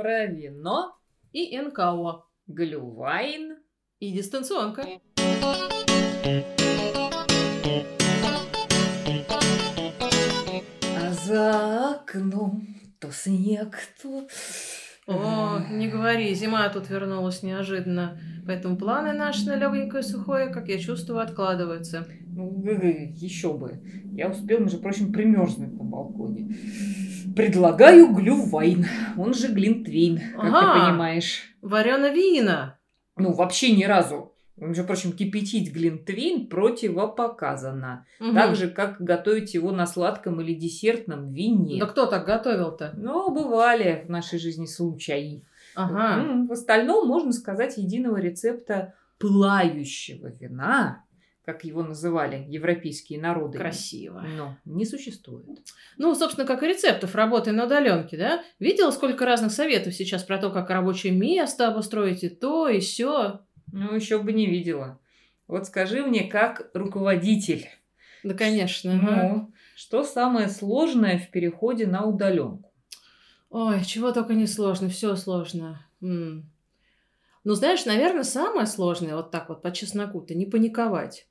[0.00, 0.96] про вино
[1.32, 2.24] и НКО.
[2.46, 3.58] Глювайн
[3.98, 4.86] и дистанционка.
[10.96, 12.66] А за окном
[12.98, 14.26] то снег, то...
[15.10, 18.18] О, не говори, зима тут вернулась неожиданно.
[18.46, 22.06] Поэтому планы наши на легенькое сухое, как я чувствую, откладываются.
[22.26, 22.62] Ну,
[23.14, 23.80] еще бы.
[24.12, 26.56] Я успел, между прочим, примерзнуть на балконе.
[27.36, 31.42] Предлагаю глювайн, он же глинтвейн, как ага, ты понимаешь.
[31.60, 32.78] Варено вина.
[33.16, 34.32] Ну, вообще ни разу.
[34.60, 38.06] Между прочим, кипятить глинтвейн противопоказано.
[38.20, 38.34] Угу.
[38.34, 41.80] Так же, как готовить его на сладком или десертном вине.
[41.80, 42.92] Да кто так готовил-то?
[42.96, 45.44] Ну, бывали в нашей жизни случаи.
[45.74, 46.46] Ага.
[46.46, 51.04] В остальном, можно сказать, единого рецепта пылающего вина
[51.50, 53.58] как его называли европейские народы.
[53.58, 54.24] Красиво.
[54.36, 55.46] Но не существует.
[55.96, 58.42] Ну, собственно, как и рецептов работы на удаленке, да?
[58.60, 63.40] Видела, сколько разных советов сейчас про то, как рабочее место обустроить и то, и все.
[63.72, 64.98] Ну, еще бы не видела.
[65.46, 67.68] Вот скажи мне, как руководитель.
[68.22, 68.94] Да, конечно.
[68.94, 72.70] Ну, что самое сложное в переходе на удаленку?
[73.50, 75.84] Ой, чего только не сложно, все сложно.
[76.00, 76.48] М.
[77.42, 81.26] Ну, знаешь, наверное, самое сложное, вот так вот по чесноку-то, не паниковать.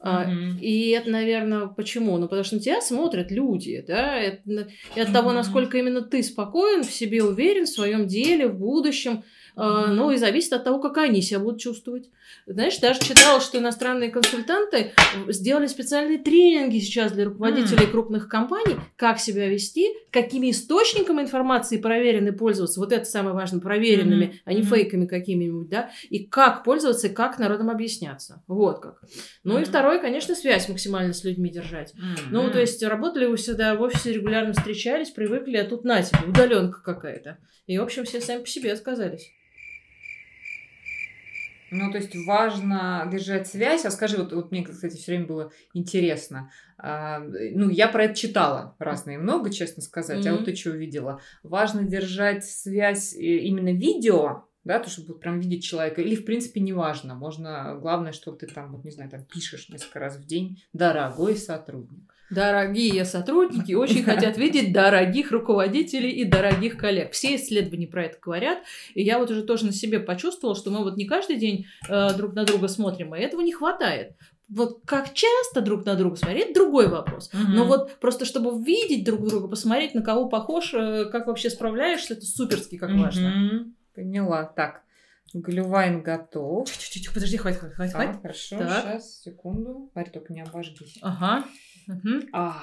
[0.00, 0.58] Uh-huh.
[0.58, 2.18] И это, наверное, почему?
[2.18, 5.12] Ну, потому что на тебя смотрят люди, да, и от uh-huh.
[5.12, 9.22] того, насколько именно ты спокоен, в себе уверен, в своем деле, в будущем.
[9.56, 12.08] Ну и зависит от того, как они себя будут чувствовать.
[12.46, 14.92] Знаешь, даже читала, что иностранные консультанты
[15.28, 22.32] сделали специальные тренинги сейчас для руководителей крупных компаний, как себя вести, какими источниками информации проверены
[22.32, 22.80] пользоваться.
[22.80, 27.38] Вот это самое важное, проверенными, а не фейками какими-нибудь, да, и как пользоваться, и как
[27.38, 28.42] народом объясняться.
[28.46, 29.02] Вот как.
[29.44, 31.92] Ну и второе, конечно, связь максимально с людьми держать.
[32.30, 36.20] Ну, то есть работали вы сюда в офисе, регулярно встречались, привыкли, а тут на тебе,
[36.28, 37.38] удаленка какая-то.
[37.66, 39.30] И, в общем, все сами по себе отказались.
[41.72, 43.84] Ну, то есть важно держать связь.
[43.84, 46.50] А скажи, вот, вот мне, кстати, все время было интересно.
[46.76, 50.24] А, ну, я про это читала разные много, честно сказать.
[50.24, 50.28] Mm-hmm.
[50.28, 51.20] А вот ты что увидела?
[51.42, 56.60] Важно держать связь э, именно видео, да, то, чтобы прям видеть человека, или, в принципе,
[56.60, 57.14] неважно.
[57.14, 61.36] Можно, главное, что ты там, вот, не знаю, там пишешь несколько раз в день, дорогой
[61.36, 62.12] сотрудник.
[62.30, 67.12] Дорогие сотрудники очень хотят видеть дорогих руководителей и дорогих коллег.
[67.12, 68.58] Все исследования про это говорят.
[68.94, 72.14] И я вот уже тоже на себе почувствовала, что мы вот не каждый день э,
[72.16, 74.12] друг на друга смотрим, и этого не хватает.
[74.48, 77.30] Вот как часто друг на друга смотреть, другой вопрос.
[77.34, 77.52] Угу.
[77.52, 82.14] Но вот просто чтобы видеть друг друга, посмотреть, на кого похож, э, как вообще справляешься,
[82.14, 83.00] это суперски как угу.
[83.00, 83.72] важно.
[83.94, 84.44] Поняла.
[84.44, 84.82] Так,
[85.34, 86.70] Глювайн готов.
[86.70, 88.16] Чуть-чуть, подожди, хватит, хватит, хватит.
[88.16, 88.82] А, хорошо, так.
[88.82, 89.90] сейчас, секунду.
[89.94, 90.98] Парь, только не обожгись.
[91.00, 91.46] Ага.
[91.88, 92.28] Угу.
[92.32, 92.54] А,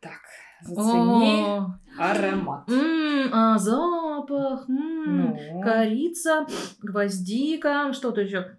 [0.00, 0.20] так,
[0.62, 2.68] зацени О, аромат.
[2.68, 4.68] М-м, а, запах.
[4.68, 5.60] М-м, ну.
[5.62, 6.46] Корица,
[6.82, 8.56] гвоздика, что-то еще.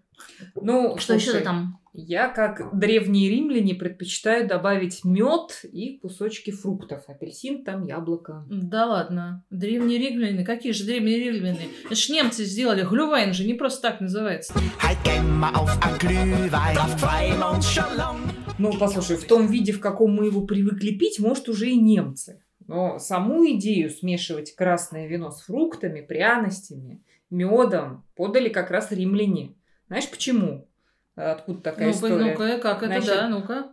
[0.55, 1.79] Ну, что еще там?
[1.99, 7.03] Я, как древние римляне, предпочитаю добавить мед и кусочки фруктов.
[7.07, 8.45] Апельсин, там яблоко.
[8.51, 9.43] Да ладно.
[9.49, 10.45] Древние римляне?
[10.45, 11.69] Какие же древние римляне?
[11.85, 12.83] Это ж немцы сделали.
[12.83, 14.53] Глювайн же не просто так называется.
[18.59, 22.43] Ну, послушай, в том виде, в каком мы его привыкли пить, может, уже и немцы.
[22.67, 29.55] Но саму идею смешивать красное вино с фруктами, пряностями, медом подали как раз римляне.
[29.87, 30.67] Знаешь почему?
[31.15, 32.31] Откуда такая ну история?
[32.31, 33.71] Ну-ка, как это, Значит, да, ну-ка.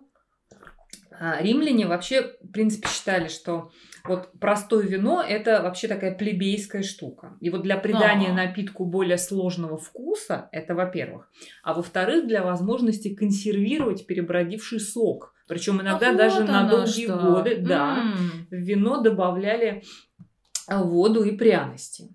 [1.19, 3.71] А, римляне вообще, в принципе, считали, что
[4.05, 7.37] вот простое вино– это вообще такая плебейская штука.
[7.41, 8.47] И вот для придания А-а-а.
[8.47, 11.31] напитку более сложного вкуса– это во-первых.
[11.63, 15.35] А во-вторых, для возможности консервировать перебродивший сок.
[15.49, 17.17] Причем иногда а даже вот на долгие что.
[17.17, 18.47] годы да, м-м.
[18.51, 19.83] в вино добавляли
[20.69, 22.09] воду и пряности.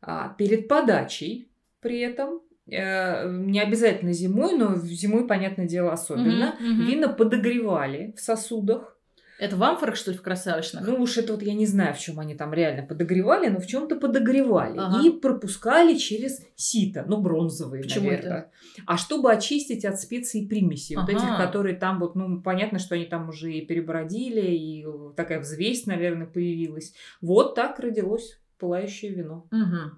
[0.00, 1.50] А перед подачей
[1.80, 2.40] при этом
[2.70, 6.54] не обязательно зимой, но зимой, понятное дело, особенно.
[6.60, 6.86] Mm-hmm, mm-hmm.
[6.86, 8.94] Вина подогревали в сосудах.
[9.38, 10.84] Это в амфорах, что ли, в красавичных?
[10.84, 13.66] Ну уж это вот я не знаю, в чем они там реально подогревали, но в
[13.68, 14.76] чем-то подогревали.
[14.76, 15.06] Ага.
[15.06, 18.32] И пропускали через сито, ну бронзовые, Почему наверное.
[18.32, 18.50] это?
[18.84, 21.06] А чтобы очистить от специй и примесей, ага.
[21.06, 24.84] вот этих, которые там вот, ну понятно, что они там уже и перебродили, и
[25.16, 26.92] такая взвесь, наверное, появилась.
[27.20, 29.46] Вот так родилось пылающее вино.
[29.52, 29.92] Угу.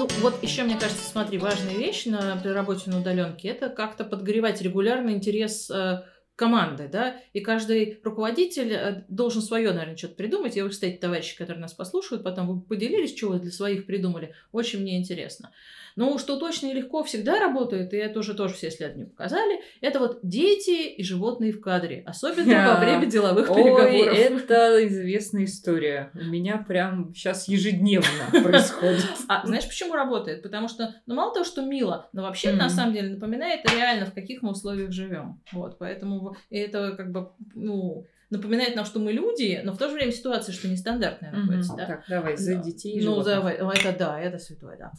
[0.00, 4.02] Ну, вот еще, мне кажется, смотри, важная вещь на, при работе на удаленке это как-то
[4.02, 6.04] подогревать регулярно интерес э,
[6.36, 10.54] команды, да, и каждый руководитель э, должен свое, наверное, что-то придумать.
[10.56, 14.34] Вы, кстати, товарищи, которые нас послушают, потом вы поделились, что вы для своих придумали.
[14.52, 15.52] Очень мне интересно.
[16.00, 19.98] Ну, что точно и легко всегда работает, и это уже тоже все исследования показали, это
[19.98, 24.16] вот дети и животные в кадре, особенно во время деловых переговоров.
[24.16, 26.10] это известная история.
[26.14, 29.04] У меня прям сейчас ежедневно происходит.
[29.28, 30.42] А знаешь, почему работает?
[30.42, 34.14] Потому что, ну, мало того, что мило, но вообще, на самом деле, напоминает реально, в
[34.14, 35.42] каких мы условиях живем.
[35.52, 39.96] Вот, поэтому это как бы, ну, напоминает нам, что мы люди, но в то же
[39.96, 41.74] время ситуация, что нестандартная находится.
[41.76, 41.86] Да?
[41.86, 42.98] Так, давай, за детей.
[43.04, 44.92] Ну, давай, это да, это святое, да.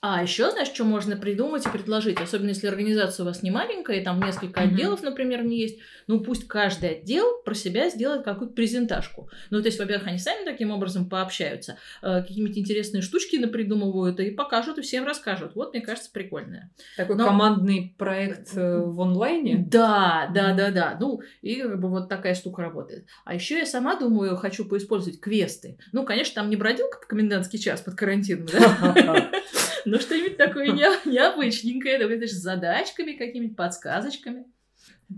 [0.00, 4.00] А еще, знаешь, что можно придумать и предложить, особенно если организация у вас не маленькая,
[4.00, 8.54] и там несколько отделов, например, не есть, ну пусть каждый отдел про себя сделает какую-то
[8.54, 9.28] презентажку.
[9.50, 14.30] Ну, то есть, во-первых, они сами таким образом пообщаются, э, какие-нибудь интересные штучки напридумывают и
[14.30, 15.56] покажут, и всем расскажут.
[15.56, 16.70] Вот, мне кажется, прикольное.
[16.96, 17.26] Такой Но...
[17.26, 19.64] командный проект э, в онлайне?
[19.68, 20.96] Да, да, да, да.
[21.00, 23.06] Ну, и как бы вот такая штука работает.
[23.24, 25.76] А еще я сама думаю, хочу поиспользовать квесты.
[25.90, 29.30] Ну, конечно, там не бродилка в комендантский час под карантином, да?
[29.88, 34.44] Ну, что-нибудь такое необычненькое, давай, знаешь, с задачками, какими-нибудь подсказочками.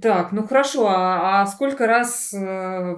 [0.00, 2.96] Так, ну хорошо, а, а сколько раз э,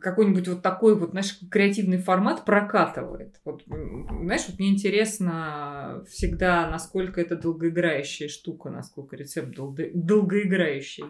[0.00, 3.40] какой-нибудь вот такой вот, знаешь, креативный формат прокатывает?
[3.44, 11.04] Вот, знаешь, вот мне интересно всегда, насколько это долгоиграющая штука, насколько рецепт долго, долгоиграющий.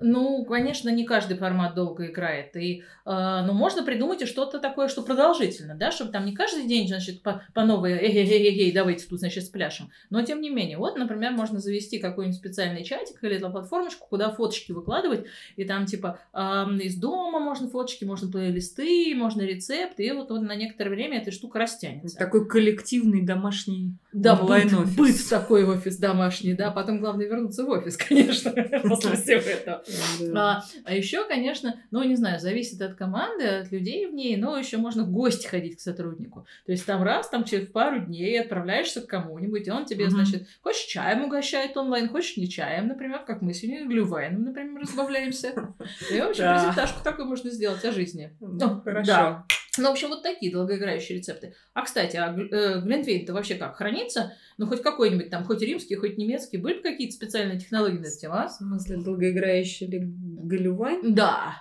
[0.00, 2.56] Ну, конечно, не каждый формат долго играет.
[2.56, 6.66] И, э, ну, можно придумать и что-то такое, что продолжительно, да, чтобы там не каждый
[6.66, 9.90] день, значит, по, по новой, эй-эй-эй, давайте тут, значит, спляшем.
[10.10, 14.72] Но, тем не менее, вот, например, можно завести какой-нибудь специальный чатик или платформочку, куда фоточки
[14.72, 15.26] выкладывать,
[15.56, 16.38] и там, типа, э,
[16.82, 21.30] из дома можно фоточки, можно плейлисты, можно рецепты, и вот, вот на некоторое время эта
[21.30, 22.16] штука растянется.
[22.16, 24.94] Такой коллективный домашний да, онлайн-офис.
[24.96, 28.50] Быт, быт такой офис домашний, да, потом главное вернуться в офис, конечно,
[28.84, 29.82] после всего этого.
[30.34, 34.56] А, а еще, конечно, ну, не знаю, зависит от команды, от людей в ней, но
[34.56, 36.46] еще можно в гости ходить к сотруднику.
[36.66, 40.48] То есть там раз, там через пару дней отправляешься к кому-нибудь, и он тебе, значит,
[40.62, 45.48] хочешь чаем угощает онлайн, хочешь не чаем, например, как мы сегодня глювайном, например, разбавляемся.
[46.10, 48.32] И вообще презентажку такую можно сделать о жизни.
[48.40, 49.06] Ну, хорошо.
[49.78, 51.54] Ну, в общем, вот такие долгоиграющие рецепты.
[51.74, 54.32] А, кстати, а э, Глинтвейн-то вообще как, хранится?
[54.58, 56.56] Ну, хоть какой-нибудь там, хоть римский, хоть немецкий.
[56.56, 58.48] Были бы какие-то специальные технологии на эту тему, а?
[58.48, 61.14] В смысле, долгоиграющий ли галювайн?
[61.14, 61.58] Да.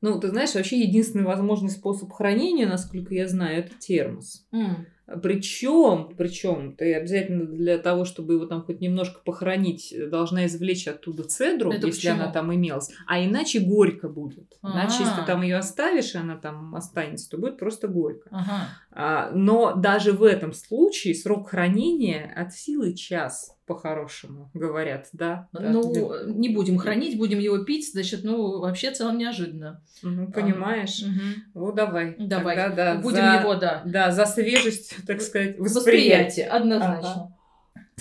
[0.00, 4.44] Ну, ты знаешь, вообще единственный возможный способ хранения, насколько я знаю, это термос.
[4.52, 4.86] Mm.
[5.20, 11.24] Причем, причем ты обязательно для того, чтобы его там хоть немножко похоронить, должна извлечь оттуда
[11.24, 12.22] цедру, Это если почему?
[12.22, 12.90] она там имелась.
[13.06, 14.54] А иначе горько будет.
[14.62, 14.74] А-а-а.
[14.74, 18.28] Иначе, если ты там ее оставишь, и она там останется, то будет просто горько.
[18.30, 18.68] Ага.
[18.90, 25.48] А, но даже в этом случае срок хранения от силы час по-хорошему, говорят, да?
[25.52, 26.32] Ну, да.
[26.32, 29.82] не будем хранить, будем его пить, значит, ну, вообще целом неожиданно.
[30.02, 31.00] Угу, понимаешь?
[31.02, 31.66] Угу.
[31.66, 32.16] Ну, давай.
[32.18, 32.56] Давай.
[32.56, 33.82] Тогда, да, будем за, его, да.
[33.84, 35.68] Да, за свежесть, так сказать, восприятия.
[35.68, 37.12] Восприятие, однозначно.
[37.12, 37.36] Ага.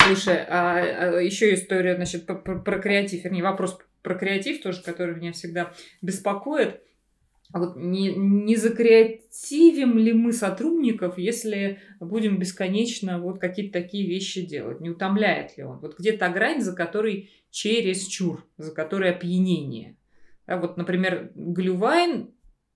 [0.08, 5.16] Слушай, а, а еще история, значит, про, про креатив, вернее, вопрос про креатив тоже, который
[5.16, 6.82] меня всегда беспокоит.
[7.54, 14.46] А вот не, не закреативим ли мы сотрудников, если будем бесконечно вот какие-то такие вещи
[14.46, 14.80] делать?
[14.80, 15.80] Не утомляет ли он?
[15.80, 19.98] Вот где то грань, за которой через чур, за которой опьянение.
[20.46, 22.32] А вот, например, Глювайн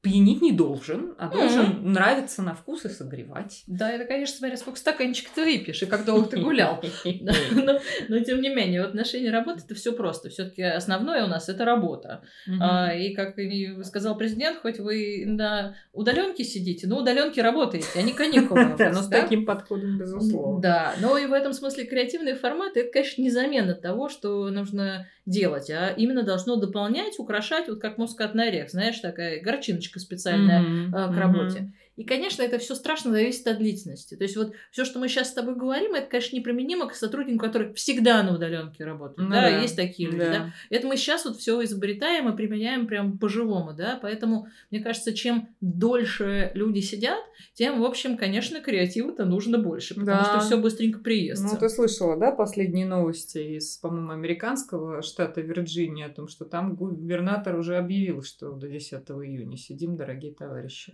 [0.06, 1.88] пьянить не должен, а должен mm-hmm.
[1.88, 3.64] нравиться на вкус и согревать.
[3.66, 6.80] Да, это, конечно, смотря сколько стаканчик ты выпьешь и как долго ты гулял.
[8.08, 10.30] Но, тем не менее, в отношении работы это все просто.
[10.30, 12.22] Все-таки основное у нас это работа.
[12.62, 13.36] А, и как
[13.84, 18.76] сказал президент, хоть вы на удаленке сидите, но удаленке работаете, а не каникулы.
[18.78, 20.62] Но с таким подходом, безусловно.
[20.62, 25.72] Да, но и в этом смысле креативные форматы, это, конечно, незамена того, что нужно делать,
[25.72, 31.14] а именно должно дополнять, украшать, вот как мускатный орех, знаешь, такая горчиночка специальная mm-hmm.
[31.14, 31.60] к работе.
[31.60, 31.72] Mm-hmm.
[31.96, 34.16] И, конечно, это все страшно зависит от длительности.
[34.16, 37.46] То есть вот все, что мы сейчас с тобой говорим, это, конечно, неприменимо к сотруднику,
[37.46, 39.18] который всегда на удаленке работает.
[39.18, 40.20] Ну, да, да, есть такие люди.
[40.20, 40.32] Да.
[40.32, 40.54] Да?
[40.70, 43.98] Это мы сейчас вот все изобретаем и применяем прям по-живому, да.
[44.02, 47.20] Поэтому, мне кажется, чем дольше люди сидят,
[47.54, 50.26] тем, в общем, конечно, креатива-то нужно больше, потому да.
[50.26, 51.46] что все быстренько приестся.
[51.46, 56.76] Ну, ты слышала, да, последние новости из, по-моему, американского штата Вирджиния о том, что там
[56.76, 60.92] губернатор уже объявил, что до 10 июня сидим, дорогие товарищи.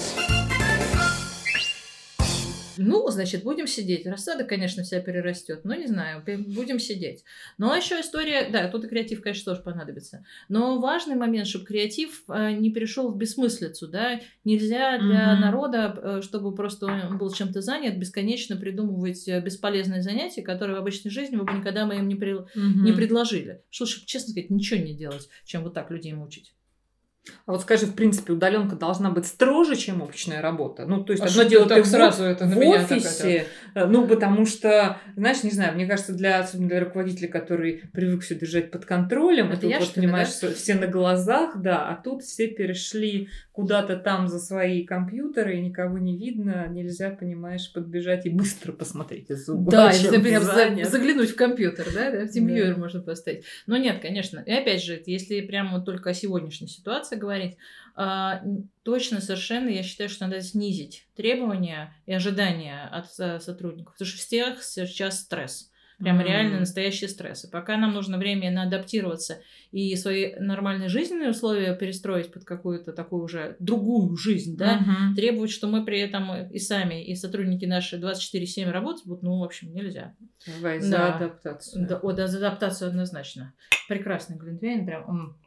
[2.78, 4.06] Ну, значит, будем сидеть.
[4.06, 7.24] Рассада, конечно, вся перерастет, но не знаю, будем сидеть.
[7.58, 10.26] Ну, а еще история, да, тут и креатив, конечно, тоже понадобится.
[10.50, 15.42] Но важный момент, чтобы креатив э, не перешел в бессмыслицу, да, нельзя для угу.
[15.42, 20.80] народа, э, чтобы просто он был чем-то занят, бесконечно придумывать э, бесполезные занятия, которые в
[20.80, 22.34] обычной жизни вы бы никогда мы им не, при...
[22.34, 22.50] угу.
[22.56, 23.64] не предложили.
[23.70, 26.54] Что, чтобы, честно сказать, ничего не делать, чем вот так людей мучить.
[27.46, 30.86] А вот скажи, в принципе, удаленка должна быть строже, чем офисная работа.
[30.88, 32.92] Ну, то есть, А одно дело, ты так в- сразу это на в меня так
[32.98, 37.84] офисе, э, ну, потому что, знаешь, не знаю, мне кажется, для, особенно для руководителя, который
[37.94, 40.34] привык все держать под контролем, Это и тут я, вот, что понимаешь, да?
[40.34, 45.62] все- все на глазах, да, а тут все перешли куда-то там за свои компьютеры, и
[45.62, 49.72] никого не видно, нельзя, понимаешь, подбежать и быстро посмотреть из угла.
[49.72, 50.08] Да, если
[50.40, 50.90] за- занят.
[50.90, 52.80] заглянуть в компьютер, да, да, в TeamViewer Да.
[52.80, 53.44] можно поставить.
[53.68, 54.40] Но нет, конечно.
[54.40, 57.58] И опять же, если прямо вот только о сегодняшней ситуации говорить,
[57.96, 63.94] а, н- точно совершенно я считаю, что надо снизить требования и ожидания от э, сотрудников,
[63.94, 65.68] потому что всех сейчас стресс.
[66.00, 66.26] Прям Мгм.
[66.26, 67.46] реально настоящий стресс.
[67.46, 69.38] И пока нам нужно время на адаптироваться
[69.72, 75.16] и свои нормальные жизненные условия перестроить под какую-то такую уже другую жизнь, да, Мгм.
[75.16, 79.44] требовать, что мы при этом и сами, и сотрудники наши 24-7 работать будут, ну, в
[79.44, 80.16] общем, нельзя.
[80.48, 81.16] Давай за Да.
[81.18, 81.88] адаптацию.
[81.88, 83.54] Да, о, да, за адаптацию однозначно.
[83.88, 85.38] Прекрасный Глинтвейн, прям.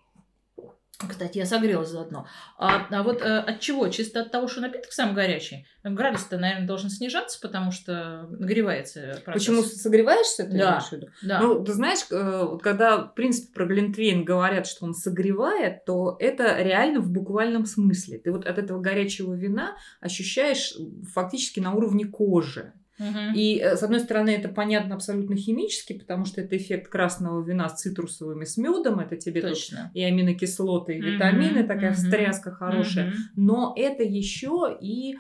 [1.08, 2.26] Кстати, я согрелась заодно.
[2.56, 3.88] А, а вот э, от чего?
[3.88, 5.66] Чисто от того, что напиток сам горячий.
[5.82, 9.46] Градус-то, наверное, должен снижаться, потому что нагревается процесс.
[9.46, 10.70] Почему согреваешься, ты Да.
[10.70, 11.08] имеешь в виду?
[11.22, 11.40] Да.
[11.40, 16.16] Ну, ты знаешь, э, вот когда, в принципе, про Глинтвейн говорят, что он согревает, то
[16.20, 18.18] это реально в буквальном смысле.
[18.18, 20.74] Ты вот от этого горячего вина ощущаешь
[21.12, 22.72] фактически на уровне кожи.
[23.34, 27.68] И, э, с одной стороны, это понятно абсолютно химически, потому что это эффект красного вина
[27.68, 29.00] с цитрусовыми, с медом.
[29.00, 29.90] Это тебе Точно.
[29.94, 33.12] и аминокислоты, и витамины, такая мгм, встряска хорошая.
[33.36, 35.16] Но это еще и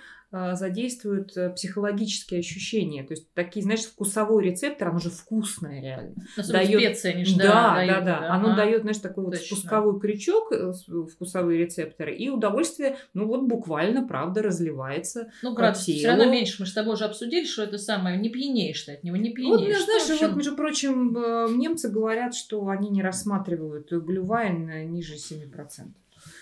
[0.56, 3.04] задействует э, психологические ощущения.
[3.04, 6.14] То есть такие, знаешь, вкусовой рецептор, оно же вкусное реально.
[6.36, 8.18] Особенно Даёт- специи, они ж, да, да, да, дают, да.
[8.34, 8.56] Оно ага.
[8.56, 9.56] дает, знаешь, такой вот Точно.
[9.56, 15.30] спусковой крючок, э, с- вкусовые рецепторы, и удовольствие, ну вот буквально, правда, разливается.
[15.42, 16.56] Ну, градус все равно меньше.
[16.60, 18.18] Мы с тобой уже обсудили, что это самое.
[18.18, 19.78] Не пьянеешь ты от него, не Вот, пьянеешь.
[19.78, 24.84] ну, знаешь, общем, вот, между прочим, э, немцы говорят, что они не рассматривают глювайн э,
[24.84, 25.94] ниже 7%.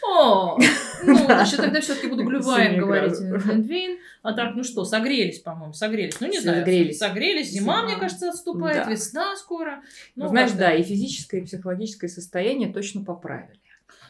[0.04, 0.58] О,
[1.04, 3.18] ну, значит, тогда все-таки буду глюваем говорить.
[3.18, 3.44] градусов.
[3.44, 3.98] Глинтвейн.
[4.22, 6.20] А так, ну что, согрелись, по-моему, согрелись.
[6.20, 6.60] Ну, не знаю.
[6.60, 6.98] Согрелись.
[6.98, 7.50] Согрелись.
[7.50, 8.86] Зима, мне кажется, отступает.
[8.86, 9.82] Весна скоро.
[10.16, 13.58] Ну, Ну, знаешь, да, и физическое, и психологическое состояние точно поправили.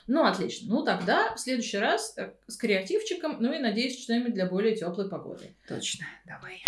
[0.06, 0.74] Ну, отлично.
[0.74, 5.08] Ну, тогда в следующий раз э, с креативчиком, ну и, надеюсь, что-нибудь для более теплой
[5.08, 5.54] погоды.
[5.68, 6.62] Точно, давай.